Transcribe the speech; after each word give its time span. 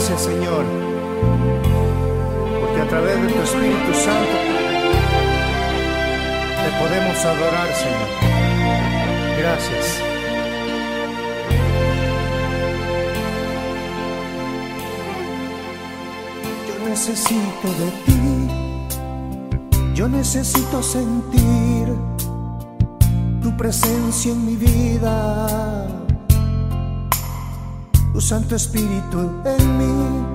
Gracias, 0.00 0.22
Señor, 0.22 0.64
porque 2.58 2.80
a 2.80 2.88
través 2.88 3.20
de 3.20 3.28
tu 3.34 3.42
Espíritu 3.42 3.92
Santo 3.92 4.36
te 6.56 6.70
podemos 6.80 7.22
adorar, 7.22 7.68
Señor. 7.74 8.08
Gracias. 9.38 10.00
Yo 16.66 16.76
necesito 16.88 17.68
de 17.78 17.90
ti, 18.06 18.24
yo 19.94 20.08
necesito 20.08 20.82
sentir 20.82 21.94
tu 23.42 23.54
presencia 23.54 24.32
en 24.32 24.46
mi 24.46 24.56
vida, 24.56 25.86
tu 28.12 28.20
Santo 28.20 28.56
Espíritu 28.56 29.30
en 29.44 29.78
mí, 29.78 30.26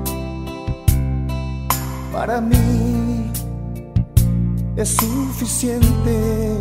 para 2.11 2.39
mí 2.39 3.31
es 4.75 4.89
suficiente, 4.89 6.59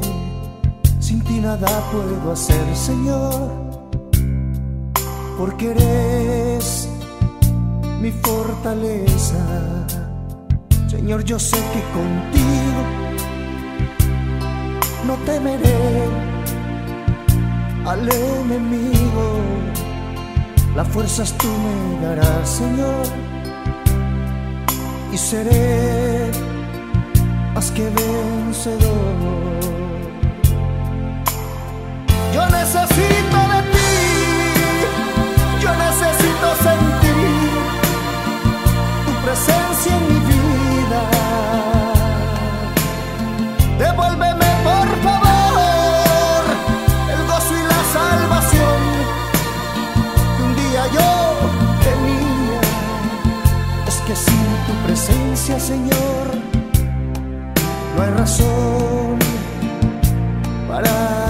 sin 0.98 1.22
ti 1.22 1.40
nada 1.40 1.68
puedo 1.92 2.32
hacer, 2.32 2.76
Señor, 2.76 3.50
porque 5.38 5.70
eres 5.70 6.88
mi 8.00 8.10
fortaleza. 8.10 9.86
Señor, 10.88 11.24
yo 11.24 11.38
sé 11.38 11.56
que 11.56 11.82
contigo 11.92 12.82
no 15.06 15.14
temeré 15.24 16.08
al 17.84 18.08
enemigo. 18.08 19.54
Las 20.74 20.88
fuerzas 20.88 21.32
tú 21.38 21.46
me 21.46 22.04
darás, 22.04 22.48
Señor, 22.48 23.06
y 25.12 25.16
seré 25.16 26.32
más 27.54 27.70
que 27.70 27.84
vencedor. 27.84 28.82
Yo 32.34 32.44
necesito 32.50 33.53
que 54.06 54.14
sin 54.14 54.66
tu 54.66 54.86
presencia, 54.86 55.58
Señor, 55.58 56.26
no 57.96 58.02
hay 58.02 58.10
razón 58.10 59.18
para 60.68 61.23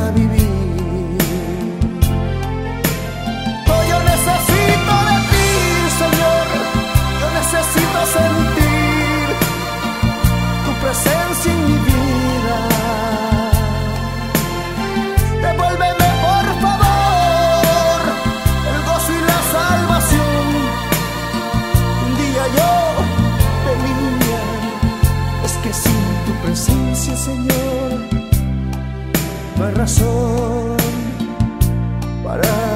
que 25.64 25.72
sin 25.72 25.92
tu 26.26 26.32
presencia, 26.44 27.16
Señor, 27.16 27.90
no 29.56 29.64
hay 29.64 29.74
razón 29.74 30.76
para 32.22 32.73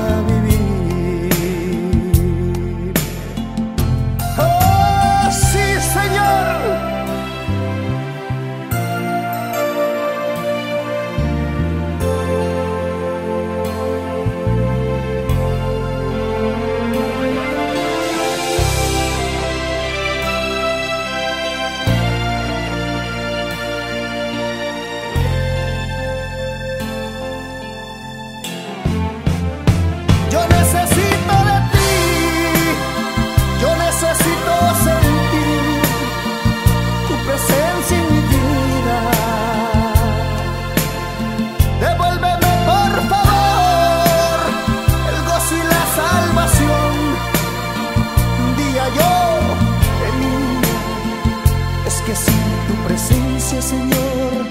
que 52.09 52.17
sin 52.17 52.35
tu 52.67 52.75
presencia, 52.87 53.61
Señor, 53.61 54.47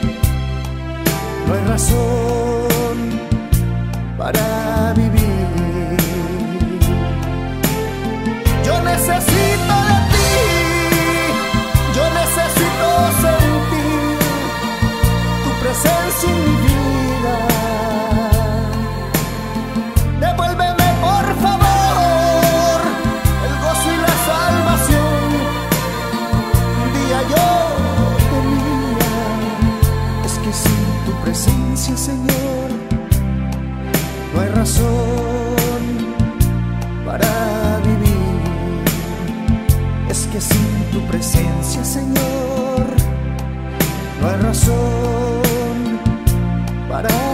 no 1.47 1.53
hay 1.55 1.65
razón 1.65 2.97
para 4.15 4.93
vivir. 4.95 5.16
presencia, 31.77 31.95
Señor, 31.95 32.71
no 34.33 34.41
hay 34.41 34.49
razón 34.49 35.83
para 37.05 37.79
vivir. 37.83 38.83
Es 40.09 40.27
que 40.31 40.41
sin 40.41 40.91
tu 40.91 41.05
presencia, 41.07 41.83
Señor, 41.85 42.87
no 44.19 44.27
hay 44.27 44.37
razón 44.37 45.99
para 46.89 47.09
vivir. 47.09 47.26